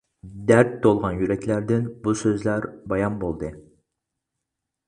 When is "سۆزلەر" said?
2.23-2.67